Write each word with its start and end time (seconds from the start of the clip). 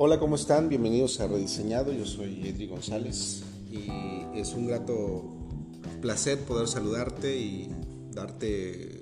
Hola, 0.00 0.20
¿cómo 0.20 0.36
están? 0.36 0.68
Bienvenidos 0.68 1.18
a 1.18 1.26
Rediseñado. 1.26 1.92
Yo 1.92 2.06
soy 2.06 2.46
Edri 2.46 2.68
González 2.68 3.42
y 3.68 3.88
es 4.32 4.54
un 4.54 4.68
grato 4.68 5.24
placer 6.00 6.38
poder 6.38 6.68
saludarte 6.68 7.36
y 7.36 7.68
darte 8.12 9.00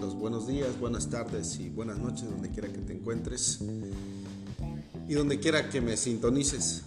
los 0.00 0.14
buenos 0.14 0.46
días, 0.46 0.80
buenas 0.80 1.10
tardes 1.10 1.60
y 1.60 1.68
buenas 1.68 1.98
noches 1.98 2.30
donde 2.30 2.48
quiera 2.48 2.68
que 2.68 2.78
te 2.78 2.94
encuentres 2.94 3.60
y 5.06 5.12
donde 5.12 5.38
quiera 5.38 5.68
que 5.68 5.82
me 5.82 5.98
sintonices. 5.98 6.84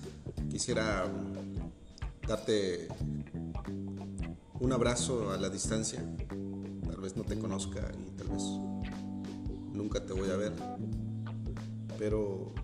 Quisiera 0.49 1.05
darte 2.27 2.87
un 4.59 4.73
abrazo 4.73 5.29
a 5.29 5.37
la 5.37 5.51
distancia. 5.51 6.03
Tal 6.83 6.99
vez 6.99 7.15
no 7.15 7.23
te 7.25 7.37
conozca 7.37 7.91
y 7.95 8.17
tal 8.17 8.29
vez 8.29 8.41
nunca 9.71 10.03
te 10.03 10.13
voy 10.13 10.31
a 10.31 10.35
ver, 10.35 10.53
pero 11.99 12.55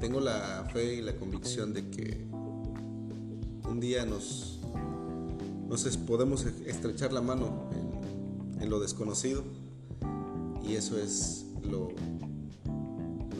tengo 0.00 0.18
la 0.18 0.66
fe 0.72 0.94
y 0.94 1.02
la 1.02 1.14
convicción 1.14 1.74
de 1.74 1.90
que 1.90 2.26
un 3.68 3.80
día 3.80 4.06
nos, 4.06 4.58
podemos 6.06 6.46
estrechar 6.66 7.12
la 7.12 7.20
mano 7.20 7.68
en, 8.60 8.70
lo 8.70 8.80
desconocido 8.80 9.44
y 10.66 10.74
eso 10.74 10.98
es 10.98 11.44
lo, 11.62 11.90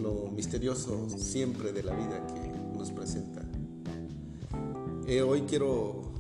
lo 0.03 0.31
misterioso 0.31 1.09
siempre 1.09 1.73
de 1.73 1.83
la 1.83 1.95
vida 1.95 2.27
que 2.27 2.77
nos 2.77 2.91
presenta. 2.91 3.43
Eh, 5.07 5.23
hoy 5.23 5.43
quiero 5.43 6.13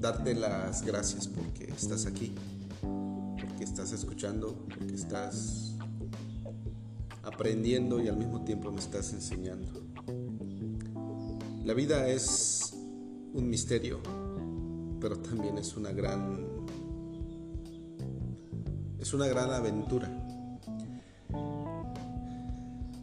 darte 0.00 0.34
las 0.34 0.82
gracias 0.82 1.28
porque 1.28 1.72
estás 1.72 2.06
aquí, 2.06 2.34
porque 2.80 3.64
estás 3.64 3.92
escuchando, 3.92 4.66
porque 4.68 4.94
estás 4.94 5.77
aprendiendo 7.22 8.00
y 8.02 8.08
al 8.08 8.16
mismo 8.16 8.44
tiempo 8.44 8.70
me 8.70 8.78
estás 8.78 9.12
enseñando. 9.12 9.82
La 11.64 11.74
vida 11.74 12.08
es 12.08 12.74
un 13.34 13.48
misterio, 13.48 14.00
pero 15.00 15.18
también 15.18 15.58
es 15.58 15.76
una 15.76 15.92
gran 15.92 16.48
es 18.98 19.14
una 19.14 19.26
gran 19.26 19.50
aventura. 19.50 20.08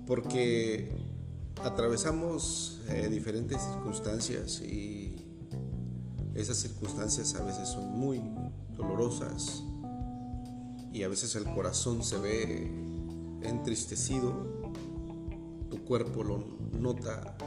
Porque 0.06 0.92
atravesamos 1.64 2.82
eh, 2.90 3.08
diferentes 3.10 3.62
circunstancias 3.62 4.62
y 4.62 5.16
esas 6.36 6.58
circunstancias 6.58 7.34
a 7.36 7.44
veces 7.44 7.70
son 7.70 7.98
muy 7.98 8.22
dolorosas 8.76 9.64
y 10.92 11.04
a 11.04 11.08
veces 11.08 11.36
el 11.36 11.46
corazón 11.46 12.04
se 12.04 12.18
ve 12.20 12.72
entristecido, 13.50 14.34
tu 15.70 15.84
cuerpo 15.84 16.24
lo 16.24 16.44
nota, 16.80 17.38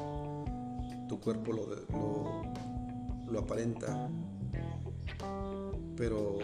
tu 1.09 1.21
cuerpo 1.21 1.53
lo, 1.53 1.67
lo, 3.31 3.39
aparenta, 3.39 4.09
pero 5.97 6.39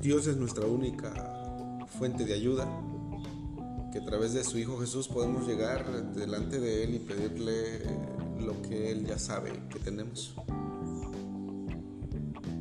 Dios 0.00 0.26
es 0.26 0.36
nuestra 0.36 0.66
única 0.66 1.12
fuente 1.98 2.24
de 2.24 2.34
ayuda, 2.34 2.66
que 3.92 3.98
a 3.98 4.04
través 4.04 4.32
de 4.32 4.42
su 4.44 4.58
Hijo 4.58 4.78
Jesús 4.78 5.08
podemos 5.08 5.46
llegar 5.46 6.12
delante 6.14 6.58
de 6.58 6.84
Él 6.84 6.94
y 6.94 6.98
pedirle 6.98 7.80
lo 8.40 8.60
que 8.62 8.90
Él 8.90 9.06
ya 9.06 9.18
sabe 9.18 9.52
que 9.70 9.78
tenemos. 9.78 10.34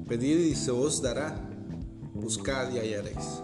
Pedir 0.08 0.40
y 0.42 0.56
se 0.56 0.72
os 0.72 1.02
dará 1.02 1.51
buscad 2.14 2.72
y 2.72 2.80
hallaréis. 2.80 3.42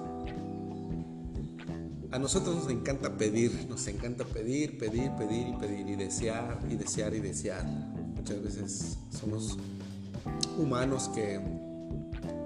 A 2.12 2.20
nosotros 2.20 2.56
nos 2.56 2.70
encanta 2.70 3.18
pedir, 3.18 3.68
nos 3.70 3.86
encanta 3.88 4.24
pedir, 4.24 4.78
pedir, 4.78 5.12
pedir 5.18 5.48
y 5.50 5.54
pedir 5.54 5.90
y 5.90 5.96
desear 5.96 6.60
y 6.70 6.76
desear 6.76 7.14
y 7.14 7.20
desear. 7.20 7.66
Muchas 8.16 8.42
veces 8.42 8.98
somos 9.12 9.58
humanos 10.58 11.10
que 11.14 11.40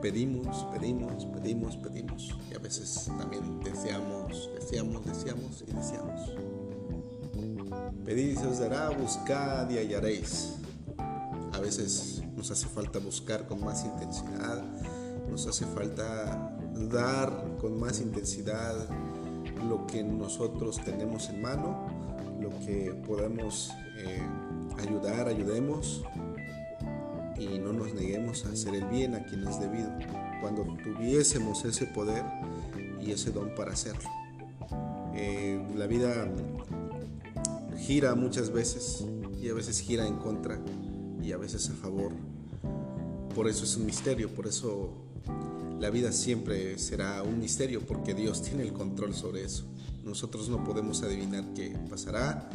pedimos, 0.02 0.66
pedimos, 0.74 1.26
pedimos, 1.28 1.78
pedimos 1.78 2.36
y 2.52 2.56
a 2.56 2.60
veces 2.60 3.12
también 3.20 3.60
deseamos, 3.60 4.50
deseamos, 4.60 5.06
deseamos 5.06 5.64
y 5.68 5.72
deseamos. 5.72 6.32
Pedid 8.04 8.40
se 8.40 8.48
os 8.48 8.60
dará, 8.60 8.90
buscad 8.90 9.70
y 9.70 9.78
hallaréis. 9.78 10.54
A 11.54 11.60
veces 11.60 12.24
nos 12.36 12.50
hace 12.50 12.68
falta 12.68 12.98
buscar 13.00 13.48
con 13.48 13.64
más 13.64 13.86
intensidad, 13.86 14.64
nos 15.32 15.48
hace 15.48 15.66
falta 15.66 16.58
dar 16.92 17.58
con 17.60 17.80
más 17.80 18.02
intensidad 18.02 18.76
lo 19.68 19.88
que 19.88 20.04
nosotros 20.04 20.82
tenemos 20.84 21.30
en 21.30 21.42
mano, 21.42 21.88
lo 22.42 22.50
que 22.66 22.94
podemos 23.08 23.72
eh, 23.98 24.22
ayudar, 24.78 25.30
ayudemos 25.30 26.04
y 27.40 27.60
no 27.60 27.72
nos 27.72 27.94
neguemos 27.94 28.46
a 28.46 28.50
hacer 28.50 28.76
el 28.76 28.86
bien 28.86 29.16
a 29.16 29.24
quien 29.24 29.48
es 29.48 29.58
debido, 29.60 29.90
cuando 30.42 30.64
tuviésemos 30.84 31.64
ese 31.64 31.86
poder 31.86 32.26
y 33.00 33.12
ese 33.12 33.32
don 33.32 33.56
para 33.56 33.72
hacerlo. 33.72 34.10
Eh, 35.16 35.66
la 35.76 35.88
vida 35.88 36.30
gira 37.78 38.16
muchas 38.16 38.52
veces 38.52 39.06
y 39.42 39.50
a 39.50 39.54
veces 39.54 39.80
gira 39.80 40.06
en 40.06 40.18
contra 40.18 40.60
y 41.22 41.32
a 41.32 41.38
veces 41.38 41.70
a 41.70 41.74
favor. 41.74 42.12
Por 43.34 43.48
eso 43.48 43.64
es 43.64 43.78
un 43.78 43.86
misterio, 43.86 44.30
por 44.30 44.46
eso 44.46 45.11
la 45.80 45.90
vida 45.90 46.12
siempre 46.12 46.78
será 46.78 47.24
un 47.24 47.40
misterio 47.40 47.82
porque 47.82 48.14
Dios 48.14 48.42
tiene 48.44 48.64
el 48.64 48.74
control 48.74 49.14
sobre 49.14 49.44
eso. 49.44 49.66
Nosotros 50.04 50.50
no 50.50 50.64
podemos 50.64 51.04
adivinar 51.04 51.44
qué 51.54 51.76
pasará, 51.90 52.50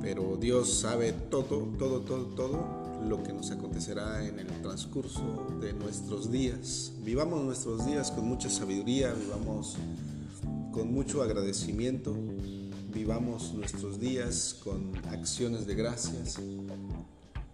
pero 0.00 0.36
Dios 0.36 0.72
sabe 0.72 1.12
todo, 1.12 1.68
todo, 1.78 2.00
todo, 2.00 2.24
todo 2.26 2.80
lo 3.08 3.22
que 3.22 3.32
nos 3.32 3.50
acontecerá 3.50 4.26
en 4.26 4.38
el 4.38 4.46
transcurso 4.62 5.48
de 5.60 5.72
nuestros 5.72 6.30
días. 6.30 6.92
Vivamos 7.02 7.42
nuestros 7.42 7.86
días 7.86 8.10
con 8.10 8.26
mucha 8.28 8.50
sabiduría, 8.50 9.12
vivamos 9.12 9.76
con 10.72 10.92
mucho 10.92 11.22
agradecimiento, 11.22 12.14
vivamos 12.92 13.52
nuestros 13.54 13.98
días 13.98 14.56
con 14.62 14.92
acciones 15.08 15.66
de 15.66 15.74
gracias, 15.74 16.38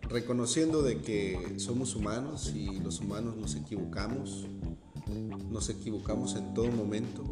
reconociendo 0.08 0.82
de 0.82 1.00
que 1.00 1.58
somos 1.58 1.96
humanos 1.96 2.52
y 2.54 2.78
los 2.80 3.00
humanos 3.00 3.36
nos 3.36 3.54
equivocamos, 3.54 4.46
nos 5.50 5.68
equivocamos 5.68 6.36
en 6.36 6.54
todo 6.54 6.70
momento, 6.70 7.24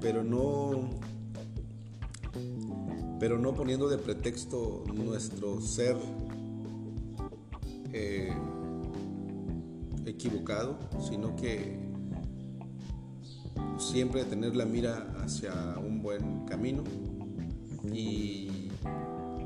pero 0.00 0.22
no 0.22 1.00
pero 3.18 3.38
no 3.38 3.54
poniendo 3.54 3.88
de 3.88 3.98
pretexto 3.98 4.82
nuestro 4.92 5.60
ser 5.60 5.96
eh, 7.92 8.32
equivocado, 10.06 10.76
sino 11.08 11.36
que 11.36 11.78
siempre 13.78 14.24
tener 14.24 14.56
la 14.56 14.64
mira 14.64 15.14
hacia 15.22 15.52
un 15.78 16.02
buen 16.02 16.44
camino 16.46 16.82
y 17.92 18.70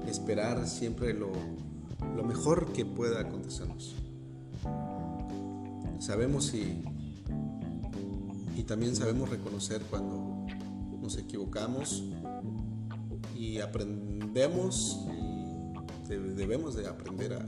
esperar 0.08 0.66
siempre 0.66 1.12
lo, 1.12 1.32
lo 2.14 2.22
mejor 2.24 2.72
que 2.72 2.84
pueda 2.84 3.20
acontecernos. 3.20 3.94
Sabemos 5.98 6.46
si 6.46 6.82
y 8.56 8.62
también 8.62 8.96
sabemos 8.96 9.28
reconocer 9.28 9.82
cuando 9.90 10.46
nos 11.00 11.18
equivocamos 11.18 12.04
y 13.38 13.60
aprendemos 13.60 15.00
y 15.12 16.16
debemos 16.34 16.74
de 16.74 16.86
aprender 16.88 17.34
a, 17.34 17.46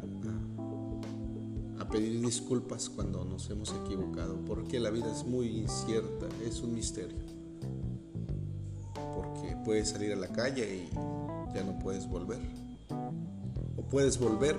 a, 1.80 1.88
pedir 1.88 2.20
disculpas 2.20 2.90
cuando 2.90 3.24
nos 3.24 3.48
hemos 3.48 3.72
equivocado, 3.84 4.44
porque 4.44 4.78
la 4.78 4.90
vida 4.90 5.10
es 5.10 5.24
muy 5.24 5.46
incierta, 5.60 6.26
es 6.44 6.60
un 6.60 6.74
misterio. 6.74 7.16
Porque 9.14 9.56
puedes 9.64 9.88
salir 9.88 10.12
a 10.12 10.16
la 10.16 10.28
calle 10.28 10.84
y 10.84 11.54
ya 11.54 11.64
no 11.64 11.78
puedes 11.78 12.06
volver. 12.06 12.40
Puedes 13.90 14.18
volver, 14.18 14.56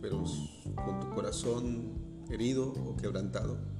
pero 0.00 0.24
con 0.84 1.00
tu 1.00 1.10
corazón 1.14 1.92
herido 2.30 2.72
o 2.72 2.96
quebrantado 2.96 3.76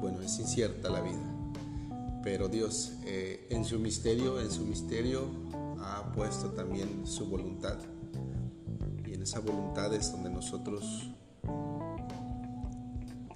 bueno, 0.00 0.22
es 0.22 0.38
incierta 0.38 0.88
la 0.88 1.00
vida. 1.00 1.20
Pero 2.22 2.48
Dios 2.48 2.92
eh, 3.04 3.46
en 3.50 3.64
su 3.64 3.78
misterio, 3.78 4.40
en 4.40 4.50
su 4.50 4.64
misterio 4.64 5.26
ha 5.78 6.10
puesto 6.12 6.50
también 6.50 7.06
su 7.06 7.26
voluntad. 7.26 7.78
Y 9.06 9.14
en 9.14 9.22
esa 9.22 9.40
voluntad 9.40 9.92
es 9.94 10.10
donde 10.12 10.30
nosotros 10.30 11.10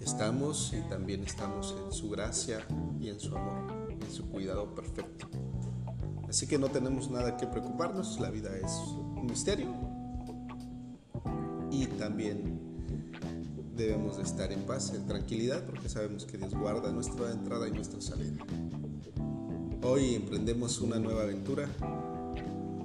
estamos 0.00 0.72
y 0.72 0.80
también 0.88 1.22
estamos 1.24 1.74
en 1.84 1.92
su 1.92 2.10
gracia 2.10 2.66
y 3.00 3.08
en 3.08 3.20
su 3.20 3.36
amor, 3.36 3.88
en 3.88 4.10
su 4.10 4.28
cuidado 4.28 4.74
perfecto. 4.74 5.28
Así 6.28 6.46
que 6.46 6.58
no 6.58 6.68
tenemos 6.68 7.10
nada 7.10 7.36
que 7.36 7.46
preocuparnos, 7.46 8.18
la 8.20 8.30
vida 8.30 8.56
es 8.56 8.72
misterio. 9.26 9.68
Y 11.70 11.86
también 11.86 12.60
debemos 13.76 14.16
de 14.16 14.22
estar 14.22 14.52
en 14.52 14.60
paz, 14.62 14.92
en 14.94 15.06
tranquilidad, 15.06 15.64
porque 15.64 15.88
sabemos 15.88 16.24
que 16.24 16.38
Dios 16.38 16.54
guarda 16.54 16.92
nuestra 16.92 17.32
entrada 17.32 17.68
y 17.68 17.72
nuestra 17.72 18.00
salida. 18.00 18.44
Hoy 19.82 20.14
emprendemos 20.14 20.80
una 20.80 20.98
nueva 20.98 21.22
aventura. 21.22 21.68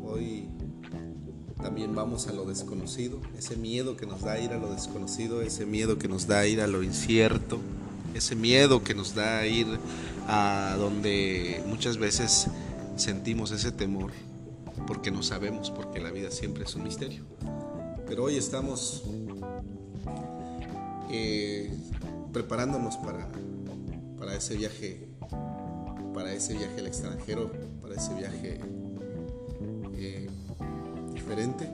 Hoy 0.03 0.47
también 1.61 1.93
vamos 1.93 2.27
a 2.27 2.33
lo 2.33 2.45
desconocido, 2.45 3.19
ese 3.37 3.57
miedo 3.57 3.97
que 3.97 4.05
nos 4.05 4.21
da 4.21 4.39
ir 4.39 4.51
a 4.51 4.57
lo 4.57 4.73
desconocido, 4.73 5.41
ese 5.41 5.65
miedo 5.65 5.99
que 5.99 6.07
nos 6.07 6.25
da 6.25 6.47
ir 6.47 6.61
a 6.61 6.67
lo 6.67 6.83
incierto, 6.83 7.59
ese 8.13 8.35
miedo 8.35 8.83
que 8.83 8.95
nos 8.95 9.13
da 9.13 9.45
ir 9.45 9.67
a 10.27 10.75
donde 10.77 11.61
muchas 11.67 11.97
veces 11.97 12.47
sentimos 12.95 13.51
ese 13.51 13.71
temor 13.71 14.11
porque 14.87 15.11
no 15.11 15.23
sabemos, 15.23 15.71
porque 15.71 15.99
la 15.99 16.11
vida 16.11 16.31
siempre 16.31 16.63
es 16.63 16.75
un 16.75 16.83
misterio. 16.83 17.23
Pero 18.07 18.23
hoy 18.23 18.37
estamos 18.37 19.03
eh, 21.11 21.71
preparándonos 22.33 22.97
para, 22.97 23.27
para 24.17 24.35
ese 24.35 24.55
viaje, 24.55 25.09
para 26.13 26.33
ese 26.33 26.53
viaje 26.53 26.79
al 26.79 26.87
extranjero, 26.87 27.51
para 27.81 27.95
ese 27.95 28.13
viaje 28.15 28.59
eh, 29.95 30.29
diferente, 31.13 31.69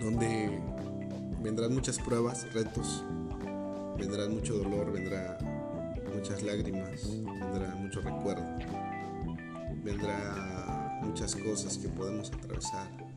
donde 0.00 0.60
vendrán 1.42 1.74
muchas 1.74 1.98
pruebas, 1.98 2.52
retos, 2.52 3.04
vendrá 3.96 4.28
mucho 4.28 4.54
dolor, 4.54 4.92
vendrá 4.92 5.38
muchas 6.14 6.42
lágrimas, 6.42 7.02
vendrá 7.24 7.74
mucho 7.74 8.00
recuerdo, 8.00 8.44
vendrá 9.84 10.77
muchas 11.08 11.34
cosas 11.34 11.78
que 11.78 11.88
podemos 11.88 12.30
atravesar 12.32 13.08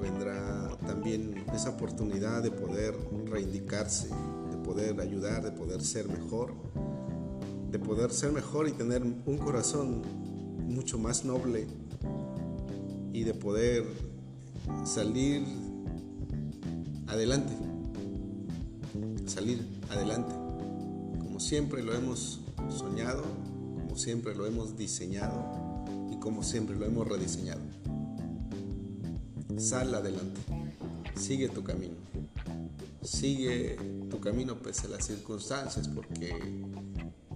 vendrá 0.00 0.76
también 0.86 1.44
esa 1.54 1.70
oportunidad 1.70 2.42
de 2.42 2.50
poder 2.50 2.94
reivindicarse, 3.26 4.08
de 4.50 4.56
poder 4.64 5.00
ayudar, 5.00 5.44
de 5.44 5.52
poder 5.52 5.82
ser 5.82 6.08
mejor, 6.08 6.54
de 7.70 7.78
poder 7.78 8.10
ser 8.10 8.32
mejor 8.32 8.68
y 8.68 8.72
tener 8.72 9.02
un 9.02 9.38
corazón 9.38 10.02
mucho 10.66 10.98
más 10.98 11.24
noble 11.24 11.66
y 13.12 13.24
de 13.24 13.34
poder 13.34 13.84
salir 14.84 15.44
adelante, 17.06 17.52
salir 19.26 19.64
adelante, 19.90 20.32
como 21.18 21.40
siempre 21.40 21.82
lo 21.82 21.94
hemos 21.94 22.40
soñado, 22.70 23.22
como 23.82 23.96
siempre 23.96 24.34
lo 24.34 24.46
hemos 24.46 24.76
diseñado 24.76 25.69
como 26.20 26.42
siempre 26.42 26.76
lo 26.76 26.86
hemos 26.86 27.08
rediseñado. 27.08 27.60
Sal 29.56 29.94
adelante, 29.94 30.40
sigue 31.16 31.48
tu 31.48 31.64
camino, 31.64 31.94
sigue 33.02 33.76
tu 34.08 34.20
camino 34.20 34.56
pese 34.56 34.86
a 34.86 34.90
las 34.90 35.06
circunstancias, 35.06 35.88
porque 35.88 36.34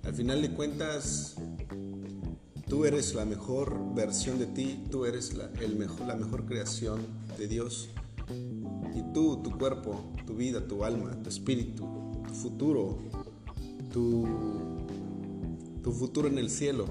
al 0.02 0.14
final 0.14 0.40
de 0.42 0.50
cuentas 0.50 1.34
tú 2.68 2.84
eres 2.84 3.14
la 3.14 3.24
mejor 3.24 3.94
versión 3.94 4.38
de 4.38 4.46
ti, 4.46 4.84
tú 4.90 5.04
eres 5.04 5.34
la, 5.34 5.48
mejor, 5.76 6.06
la 6.06 6.14
mejor 6.14 6.46
creación 6.46 7.00
de 7.38 7.48
Dios. 7.48 7.90
Y 8.94 9.12
tú, 9.12 9.40
tu 9.42 9.58
cuerpo, 9.58 10.00
tu 10.26 10.34
vida, 10.34 10.66
tu 10.66 10.84
alma, 10.84 11.10
tu 11.22 11.28
espíritu, 11.28 11.86
tu 12.26 12.34
futuro, 12.34 12.98
tu, 13.92 14.26
tu 15.82 15.92
futuro 15.92 16.28
en 16.28 16.38
el 16.38 16.48
cielo, 16.48 16.86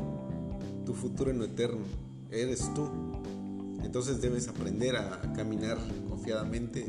tu 0.86 0.94
futuro 0.94 1.32
en 1.32 1.40
lo 1.40 1.46
eterno, 1.46 1.84
eres 2.32 2.74
tú. 2.74 2.90
Entonces 3.84 4.22
debes 4.22 4.48
aprender 4.48 4.96
a 4.96 5.22
caminar 5.34 5.78
confiadamente, 6.10 6.86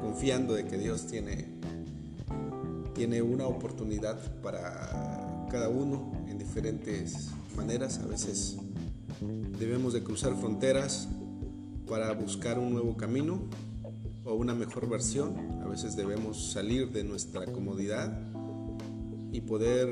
confiando 0.00 0.54
de 0.54 0.66
que 0.66 0.76
Dios 0.76 1.06
tiene, 1.06 1.46
tiene 2.94 3.22
una 3.22 3.46
oportunidad 3.46 4.18
para 4.42 5.46
cada 5.50 5.68
uno 5.68 6.12
en 6.28 6.38
diferentes 6.38 7.28
maneras. 7.56 7.98
A 7.98 8.06
veces 8.06 8.56
debemos 9.58 9.92
de 9.92 10.02
cruzar 10.02 10.34
fronteras 10.36 11.08
para 11.88 12.12
buscar 12.12 12.58
un 12.58 12.72
nuevo 12.72 12.96
camino 12.96 13.40
o 14.24 14.34
una 14.34 14.54
mejor 14.54 14.88
versión. 14.88 15.36
A 15.62 15.68
veces 15.68 15.96
debemos 15.96 16.52
salir 16.52 16.90
de 16.90 17.04
nuestra 17.04 17.46
comodidad 17.46 18.18
y 19.32 19.40
poder 19.40 19.88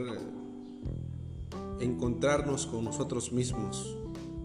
encontrarnos 1.80 2.66
con 2.66 2.84
nosotros 2.84 3.32
mismos 3.32 3.96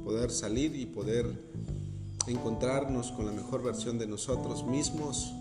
poder 0.05 0.29
salir 0.29 0.75
y 0.75 0.85
poder 0.85 1.25
encontrarnos 2.27 3.11
con 3.11 3.25
la 3.25 3.31
mejor 3.31 3.63
versión 3.63 3.97
de 3.97 4.05
nosotros 4.05 4.63
mismos 4.63 5.33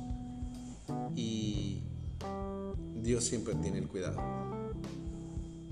y 1.14 1.82
Dios 3.02 3.24
siempre 3.24 3.54
tiene 3.56 3.78
el 3.78 3.88
cuidado. 3.88 4.18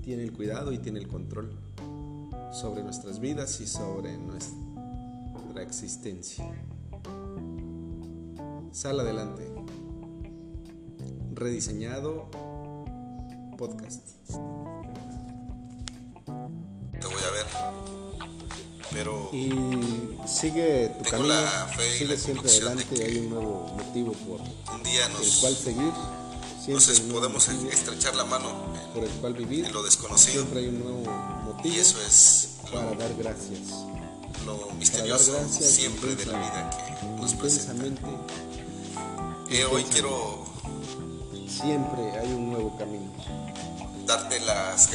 Tiene 0.03 0.21
el 0.23 0.31
cuidado 0.31 0.71
y 0.71 0.77
tiene 0.77 0.99
el 0.99 1.07
control 1.07 1.51
sobre 2.51 2.83
nuestras 2.83 3.19
vidas 3.19 3.59
y 3.61 3.67
sobre 3.67 4.15
nuestra 4.17 5.63
existencia. 5.63 6.45
Sal 8.71 8.99
adelante. 8.99 9.51
Rediseñado 11.33 12.29
podcast. 13.57 14.07
Pero 19.03 19.29
y 19.33 19.49
sigue 20.25 20.89
tu 20.97 21.09
camino, 21.09 21.35
sigue 21.97 22.17
siempre 22.17 22.49
adelante, 22.49 23.03
hay 23.03 23.17
un 23.17 23.29
nuevo 23.31 23.75
motivo 23.77 24.13
por 24.13 24.39
un 24.73 24.83
día 24.83 25.05
el 25.05 25.39
cual 25.41 25.55
seguir. 25.55 25.91
Entonces 26.65 27.01
podemos 27.01 27.49
estrechar 27.49 28.15
la 28.15 28.23
mano 28.23 28.73
por 28.93 29.03
el 29.03 29.09
cual 29.09 29.33
vivir 29.33 29.65
en 29.65 29.73
lo 29.73 29.83
desconocido. 29.83 30.43
Siempre 30.43 30.61
hay 30.61 30.67
un 30.67 30.79
nuevo 30.79 31.03
motivo 31.43 31.75
y 31.75 31.79
eso 31.79 31.97
es 32.07 32.51
para 32.71 32.93
dar 32.93 33.13
gracias. 33.15 33.83
Lo 34.45 34.69
misterioso 34.79 35.33
gracias 35.33 35.69
siempre 35.69 36.15
de 36.15 36.25
la 36.25 36.39
vida 36.39 36.69
que 36.69 37.21
nos 37.21 37.33
presenta. 37.33 37.83
Eh, 39.49 39.65
hoy 39.65 39.83
quiero 39.83 40.45
siempre 41.47 42.17
hay 42.17 42.31
un 42.31 42.51
nuevo 42.51 42.77
camino. 42.77 43.11
Darte 44.05 44.39
las 44.39 44.89